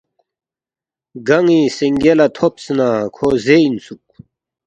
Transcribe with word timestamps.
گن٘ی 1.27 1.61
سِنگے 1.77 2.13
لہ 2.17 2.27
تھوبس 2.35 2.65
نہ 2.77 2.87
کھو 3.15 3.27
زے 3.43 3.57
اِنسُوک 3.65 4.05